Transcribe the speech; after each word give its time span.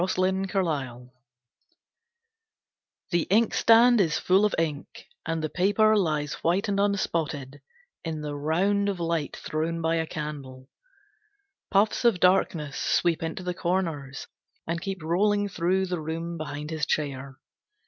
The 0.01 0.07
Basket 0.41 0.65
I 0.67 0.99
The 3.11 3.21
inkstand 3.29 4.01
is 4.01 4.17
full 4.17 4.45
of 4.45 4.55
ink, 4.57 5.05
and 5.27 5.43
the 5.43 5.49
paper 5.51 5.95
lies 5.95 6.33
white 6.43 6.67
and 6.67 6.79
unspotted, 6.79 7.61
in 8.03 8.21
the 8.21 8.35
round 8.35 8.89
of 8.89 8.99
light 8.99 9.35
thrown 9.35 9.79
by 9.79 9.97
a 9.97 10.07
candle. 10.07 10.69
Puffs 11.69 12.03
of 12.03 12.19
darkness 12.19 12.77
sweep 12.77 13.21
into 13.21 13.43
the 13.43 13.53
corners, 13.53 14.25
and 14.65 14.81
keep 14.81 15.03
rolling 15.03 15.47
through 15.47 15.85
the 15.85 16.01
room 16.01 16.35
behind 16.35 16.71
his 16.71 16.87
chair. 16.87 17.37